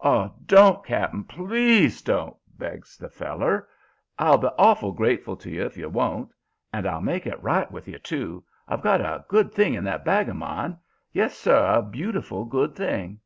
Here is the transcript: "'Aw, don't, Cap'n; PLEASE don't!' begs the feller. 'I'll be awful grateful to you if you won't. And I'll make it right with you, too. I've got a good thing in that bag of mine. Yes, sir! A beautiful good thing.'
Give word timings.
"'Aw, 0.00 0.28
don't, 0.44 0.84
Cap'n; 0.84 1.24
PLEASE 1.24 2.02
don't!' 2.02 2.36
begs 2.58 2.98
the 2.98 3.08
feller. 3.08 3.66
'I'll 4.18 4.36
be 4.36 4.48
awful 4.58 4.92
grateful 4.92 5.36
to 5.38 5.50
you 5.50 5.64
if 5.64 5.74
you 5.78 5.88
won't. 5.88 6.28
And 6.70 6.86
I'll 6.86 7.00
make 7.00 7.26
it 7.26 7.42
right 7.42 7.72
with 7.72 7.88
you, 7.88 7.98
too. 7.98 8.44
I've 8.68 8.82
got 8.82 9.00
a 9.00 9.24
good 9.28 9.54
thing 9.54 9.72
in 9.72 9.84
that 9.84 10.04
bag 10.04 10.28
of 10.28 10.36
mine. 10.36 10.76
Yes, 11.14 11.34
sir! 11.34 11.64
A 11.64 11.80
beautiful 11.80 12.44
good 12.44 12.76
thing.' 12.76 13.20